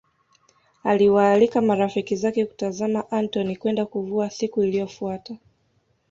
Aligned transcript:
Aliwaalika 0.83 1.61
marafiki 1.61 2.15
zake 2.15 2.45
kutazama 2.45 3.11
Antony 3.11 3.55
kwenda 3.57 3.85
kuvua 3.85 4.29
siku 4.29 4.63
iliyofuata 4.63 5.37